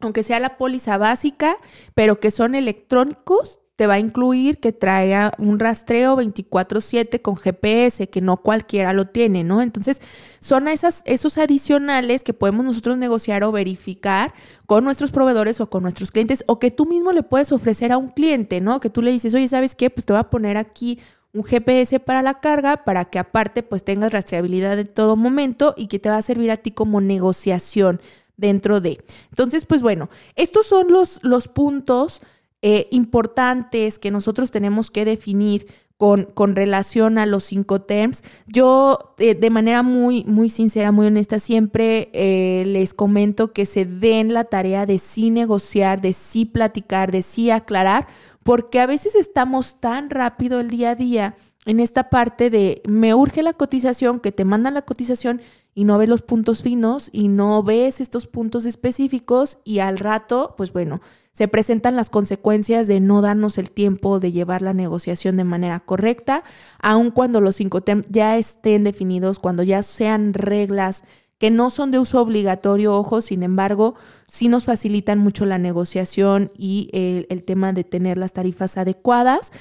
[0.00, 1.56] aunque sea la póliza básica,
[1.94, 8.08] pero que son electrónicos, te va a incluir que traiga un rastreo 24/7 con GPS,
[8.08, 9.60] que no cualquiera lo tiene, ¿no?
[9.60, 10.00] Entonces,
[10.40, 14.32] son esas, esos adicionales que podemos nosotros negociar o verificar
[14.64, 17.98] con nuestros proveedores o con nuestros clientes, o que tú mismo le puedes ofrecer a
[17.98, 18.80] un cliente, ¿no?
[18.80, 19.90] Que tú le dices, oye, ¿sabes qué?
[19.90, 20.98] Pues te voy a poner aquí
[21.34, 25.88] un GPS para la carga, para que aparte pues tengas rastreabilidad en todo momento y
[25.88, 28.00] que te va a servir a ti como negociación
[28.36, 28.98] dentro de.
[29.30, 32.20] Entonces, pues bueno, estos son los, los puntos
[32.62, 38.22] eh, importantes que nosotros tenemos que definir con, con, relación a los cinco terms.
[38.46, 43.84] Yo, eh, de manera muy, muy sincera, muy honesta, siempre eh, les comento que se
[43.86, 48.08] den la tarea de sí negociar, de sí platicar, de sí aclarar,
[48.42, 53.12] porque a veces estamos tan rápido el día a día en esta parte de me
[53.12, 55.40] urge la cotización, que te mandan la cotización
[55.76, 60.54] y no ves los puntos finos y no ves estos puntos específicos y al rato,
[60.56, 65.36] pues bueno, se presentan las consecuencias de no darnos el tiempo de llevar la negociación
[65.36, 66.44] de manera correcta,
[66.80, 71.04] aun cuando los cinco temas ya estén definidos, cuando ya sean reglas
[71.36, 76.52] que no son de uso obligatorio, ojo, sin embargo, sí nos facilitan mucho la negociación
[76.56, 79.52] y el, el tema de tener las tarifas adecuadas,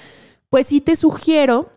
[0.49, 1.69] pues sí te sugiero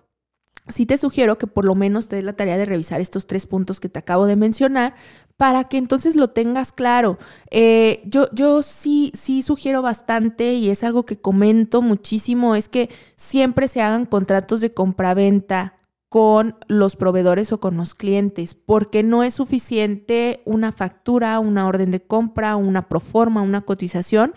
[0.68, 3.46] sí te sugiero que por lo menos te des la tarea de revisar estos tres
[3.46, 4.94] puntos que te acabo de mencionar
[5.36, 7.18] para que entonces lo tengas claro.
[7.50, 12.90] Eh, yo, yo sí, sí sugiero bastante y es algo que comento muchísimo, es que
[13.16, 15.78] siempre se hagan contratos de compraventa
[16.08, 21.90] con los proveedores o con los clientes, porque no es suficiente una factura, una orden
[21.90, 24.32] de compra, una proforma, una cotización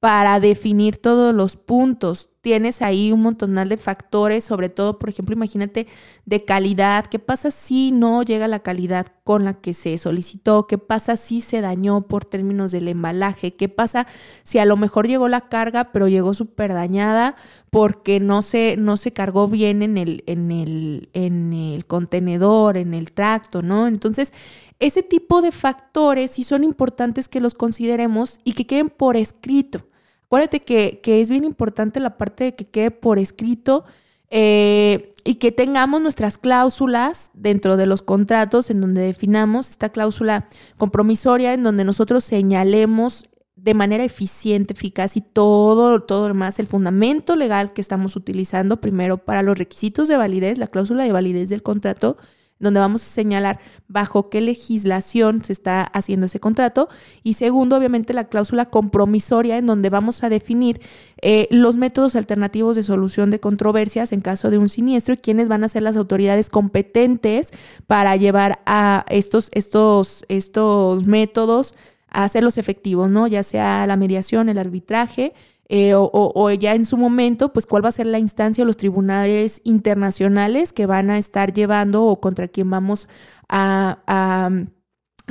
[0.00, 2.28] para definir todos los puntos.
[2.48, 5.86] Tienes ahí un montonal de factores, sobre todo, por ejemplo, imagínate
[6.24, 7.04] de calidad.
[7.04, 10.66] ¿Qué pasa si no llega la calidad con la que se solicitó?
[10.66, 13.54] ¿Qué pasa si se dañó por términos del embalaje?
[13.54, 14.06] ¿Qué pasa
[14.44, 17.36] si a lo mejor llegó la carga, pero llegó súper dañada
[17.68, 22.94] porque no se, no se cargó bien en el, en, el, en el contenedor, en
[22.94, 23.88] el tracto, ¿no?
[23.88, 24.32] Entonces,
[24.78, 29.84] ese tipo de factores sí son importantes que los consideremos y que queden por escrito.
[30.28, 33.84] Acuérdate que, que es bien importante la parte de que quede por escrito
[34.30, 40.46] eh, y que tengamos nuestras cláusulas dentro de los contratos en donde definamos esta cláusula
[40.76, 47.34] compromisoria, en donde nosotros señalemos de manera eficiente, eficaz y todo, todo más, el fundamento
[47.34, 51.62] legal que estamos utilizando primero para los requisitos de validez, la cláusula de validez del
[51.62, 52.18] contrato,
[52.58, 56.88] donde vamos a señalar bajo qué legislación se está haciendo ese contrato.
[57.22, 60.80] Y segundo, obviamente, la cláusula compromisoria, en donde vamos a definir
[61.22, 65.48] eh, los métodos alternativos de solución de controversias en caso de un siniestro y quiénes
[65.48, 67.48] van a ser las autoridades competentes
[67.86, 71.74] para llevar a estos, estos, estos métodos
[72.10, 73.26] a hacerlos efectivos, ¿no?
[73.26, 75.34] Ya sea la mediación, el arbitraje
[75.70, 78.78] eh, o, ya en su momento, pues cuál va a ser la instancia o los
[78.78, 83.06] tribunales internacionales que van a estar llevando o contra quien vamos
[83.50, 84.50] a, a,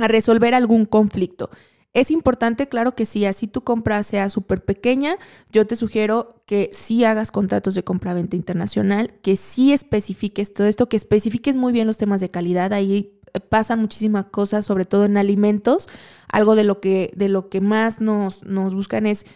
[0.06, 1.50] resolver algún conflicto.
[1.92, 5.16] Es importante, claro que sí, así tu compra sea súper pequeña,
[5.50, 10.88] yo te sugiero que sí hagas contratos de compra-venta internacional, que sí especifiques todo esto,
[10.88, 13.18] que especifiques muy bien los temas de calidad, ahí
[13.48, 15.88] pasan muchísimas cosas, sobre todo en alimentos,
[16.30, 19.26] algo de lo que, de lo que más nos, nos buscan es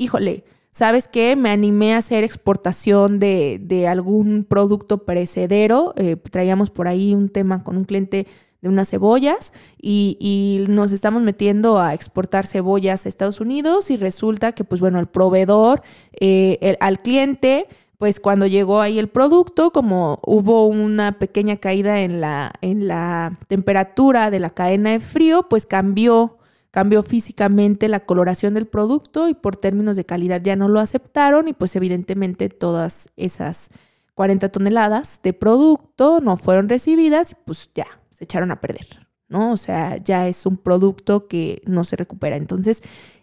[0.00, 1.36] híjole, ¿sabes qué?
[1.36, 5.92] Me animé a hacer exportación de, algún producto perecedero.
[5.96, 8.26] Eh, traíamos por ahí un tema con un cliente
[8.62, 14.52] de unas cebollas y, nos estamos metiendo a exportar cebollas a Estados Unidos y resulta
[14.52, 15.82] que, pues bueno, el proveedor,
[16.18, 17.66] eh, al cliente,
[17.98, 23.38] pues cuando llegó ahí el producto, como hubo una pequeña caída en la, en la
[23.48, 26.38] temperatura de la cadena de frío, pues cambió
[26.70, 31.48] cambió físicamente la coloración del producto y por términos de calidad ya no lo aceptaron
[31.48, 33.70] y pues evidentemente todas esas
[34.14, 39.52] 40 toneladas de producto no fueron recibidas y pues ya se echaron a perder, ¿no?
[39.52, 42.36] O sea, ya es un producto que no se recupera.
[42.36, 42.82] Entonces,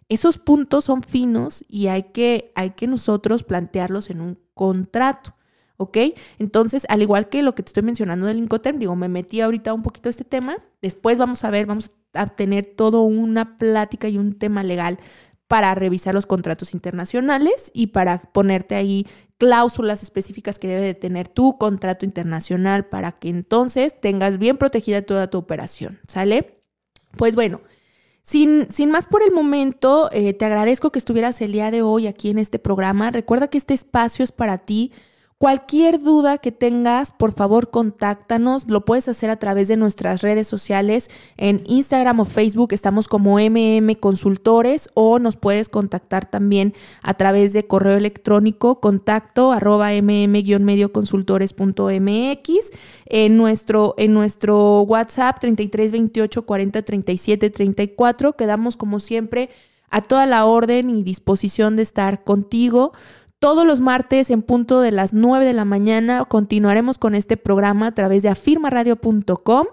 [0.10, 5.36] esos puntos son finos y hay que, hay que nosotros plantearlos en un contrato.
[5.78, 5.98] ¿ok?
[6.40, 9.74] Entonces, al igual que lo que te estoy mencionando del Incoterm, digo, me metí ahorita
[9.74, 14.10] un poquito a este tema, después vamos a ver, vamos a tener todo una plática
[14.10, 14.98] y un tema legal
[15.48, 21.28] para revisar los contratos internacionales y para ponerte ahí cláusulas específicas que debe de tener
[21.30, 26.62] tu contrato internacional para que entonces tengas bien protegida toda tu operación, ¿sale?
[27.16, 27.62] Pues bueno,
[28.22, 32.08] sin, sin, más por el momento, eh, te agradezco que estuvieras el día de hoy
[32.08, 33.10] aquí en este programa.
[33.12, 34.92] Recuerda que este espacio es para ti
[35.40, 38.72] Cualquier duda que tengas, por favor, contáctanos.
[38.72, 41.12] Lo puedes hacer a través de nuestras redes sociales.
[41.38, 46.74] En Instagram o Facebook estamos como MM Consultores o nos puedes contactar también
[47.04, 52.72] a través de correo electrónico contacto arroba mm-medioconsultores.mx.
[53.06, 59.52] En nuestro, en nuestro WhatsApp 33 28 40 37 34 quedamos como siempre
[59.92, 62.94] a toda la orden y disposición de estar contigo.
[63.40, 67.88] Todos los martes en punto de las 9 de la mañana continuaremos con este programa
[67.88, 69.68] a través de afirmaradio.com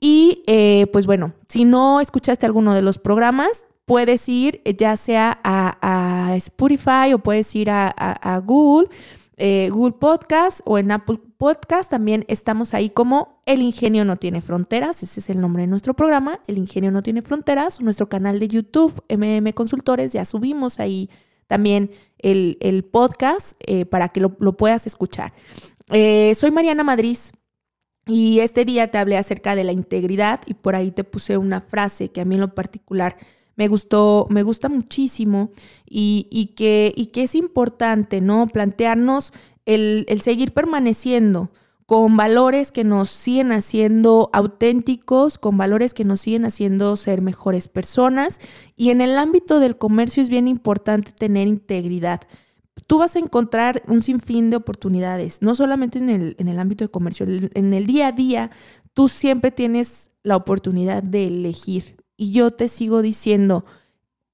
[0.00, 3.50] y eh, pues bueno, si no escuchaste alguno de los programas,
[3.84, 8.88] puedes ir eh, ya sea a, Spotify o puedes ir a, Google,
[9.36, 11.90] eh, Google Podcast o en Apple Podcast.
[11.90, 15.02] También estamos ahí como El Ingenio No Tiene Fronteras.
[15.02, 17.82] Ese es el nombre de nuestro programa, El Ingenio No Tiene Fronteras.
[17.82, 21.10] Nuestro canal de YouTube, MM Consultores, ya subimos ahí
[21.52, 25.34] también el, podcast eh, para que lo, puedas escuchar.
[25.90, 27.18] Eh, soy Mariana Madrid
[28.06, 31.60] y este día te hablé acerca de la integridad y por ahí te puse una
[31.60, 33.18] frase que a mí en lo particular
[33.54, 35.50] me gustó, me gusta muchísimo
[35.84, 38.46] y, que, y que es importante, ¿no?
[38.46, 39.34] Plantearnos
[39.66, 41.50] el, el seguir permaneciendo
[41.86, 47.68] con valores que nos siguen haciendo auténticos, con valores que nos siguen haciendo ser mejores
[47.68, 48.38] personas.
[48.76, 52.20] Y en el ámbito del comercio es bien importante tener integridad.
[52.86, 56.84] Tú vas a encontrar un sinfín de oportunidades, no solamente en el, en el ámbito
[56.84, 58.50] de comercio, en el día a día
[58.94, 61.96] tú siempre tienes la oportunidad de elegir.
[62.16, 63.64] Y yo te sigo diciendo,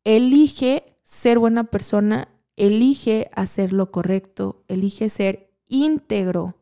[0.05, 6.59] elige ser buena persona, elige hacer lo correcto, elige ser íntegro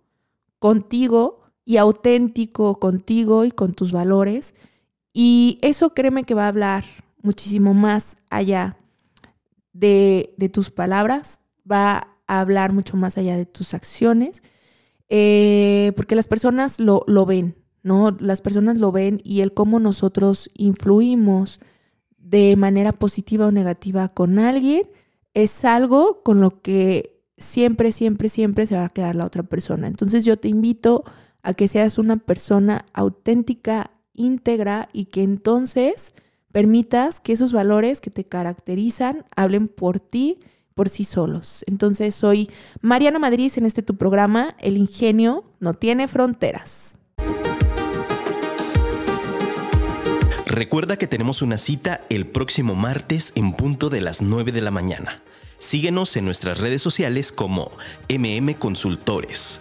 [0.59, 4.55] contigo y auténtico contigo y con tus valores.
[5.13, 6.85] Y eso créeme que va a hablar
[7.23, 8.79] muchísimo más allá
[9.73, 11.41] de, tus palabras,
[11.71, 14.43] va a hablar mucho más allá de tus acciones,
[15.09, 18.17] eh, porque las personas lo, lo ven, ¿no?
[18.21, 21.61] Las personas lo ven y el cómo nosotros influimos
[22.17, 24.83] de manera positiva o negativa con alguien
[25.35, 29.87] es algo con lo que siempre, siempre, siempre se va a quedar la otra persona.
[29.87, 31.05] Entonces yo te invito
[31.43, 36.15] a que seas una persona auténtica, íntegra y que entonces
[36.53, 40.41] permitas que esos valores que te caracterizan hablen por ti,
[40.75, 41.65] por sí solos.
[41.67, 46.97] Entonces soy Mariana Madrid en este tu programa, El ingenio no tiene fronteras.
[50.47, 54.71] Recuerda que tenemos una cita el próximo martes en punto de las 9 de la
[54.71, 55.23] mañana.
[55.59, 57.71] Síguenos en nuestras redes sociales como
[58.09, 59.61] MM Consultores.